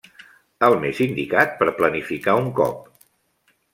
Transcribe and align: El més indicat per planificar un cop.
El 0.67 0.77
més 0.85 1.01
indicat 1.05 1.53
per 1.59 1.67
planificar 1.81 2.39
un 2.41 2.51
cop. 2.61 2.81